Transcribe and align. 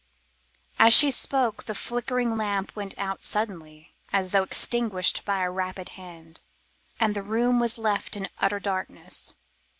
As 0.79 0.95
she 0.95 1.11
spoke 1.11 1.65
the 1.65 1.75
flickering 1.75 2.35
lamp 2.35 2.75
went 2.75 2.97
out 2.97 3.21
suddenly 3.21 3.93
as 4.11 4.31
though 4.31 4.41
extinguished 4.41 5.23
by 5.25 5.43
a 5.43 5.51
rapid 5.51 5.89
hand, 5.89 6.41
and 6.99 7.13
the 7.15 7.21
room 7.21 7.59
was 7.59 7.77
left 7.77 8.17
in 8.17 8.27
utter 8.39 8.59
darkness. 8.59 9.35